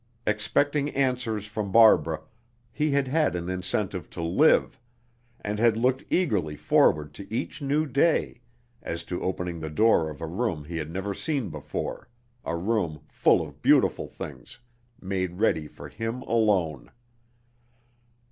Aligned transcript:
Expecting 0.25 0.89
answers 0.95 1.45
from 1.45 1.71
Barbara, 1.71 2.21
he 2.71 2.89
had 2.89 3.07
had 3.07 3.35
an 3.35 3.49
incentive 3.49 4.09
to 4.09 4.23
live, 4.23 4.79
and 5.41 5.59
had 5.59 5.77
looked 5.77 6.03
eagerly 6.09 6.55
forward 6.55 7.13
to 7.13 7.31
each 7.31 7.61
new 7.61 7.85
day, 7.85 8.41
as 8.81 9.03
to 9.03 9.21
opening 9.21 9.59
the 9.59 9.69
door 9.69 10.09
of 10.09 10.19
a 10.19 10.25
room 10.25 10.65
he 10.65 10.77
had 10.77 10.89
never 10.89 11.13
seen 11.13 11.51
before, 11.51 12.09
a 12.43 12.55
room 12.55 13.01
full 13.09 13.47
of 13.47 13.61
beautiful 13.61 14.07
things, 14.07 14.57
made 14.99 15.33
ready 15.37 15.67
for 15.67 15.87
him 15.87 16.23
alone. 16.23 16.91